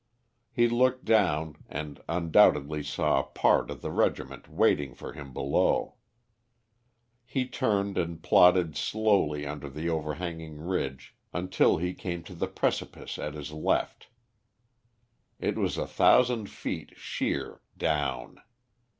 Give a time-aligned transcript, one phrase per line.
[0.51, 5.97] He looked down and undoubtedly saw a part of the regiment waiting for him below.
[7.23, 13.19] He turned and plodded slowly under the overhanging ridge until he came to the precipice
[13.19, 14.07] at his left.
[15.39, 18.41] It was a thousand feet sheer down.